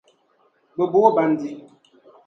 Bɛ 0.75 0.83
ba 0.91 0.97
o 1.07 1.09
bandi. 1.15 1.51